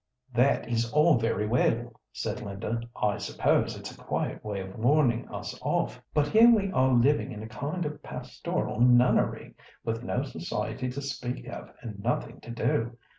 "That 0.33 0.67
is 0.67 0.91
all 0.93 1.19
very 1.19 1.45
well," 1.45 1.93
said 2.11 2.41
Linda; 2.41 2.81
"I 2.99 3.19
suppose 3.19 3.77
it's 3.77 3.91
a 3.91 3.97
quiet 3.99 4.43
way 4.43 4.59
of 4.61 4.75
warning 4.75 5.29
us 5.29 5.55
off. 5.61 6.01
But 6.11 6.29
here 6.29 6.49
we 6.49 6.71
are 6.71 6.91
living 6.91 7.31
in 7.31 7.43
a 7.43 7.47
kind 7.47 7.85
of 7.85 8.01
pastoral 8.01 8.79
nunnery, 8.81 9.53
with 9.85 10.03
no 10.03 10.23
society 10.23 10.89
to 10.89 11.03
speak 11.03 11.45
of, 11.45 11.69
and 11.83 11.99
nothing 11.99 12.41
to 12.41 12.49
do. 12.49 12.97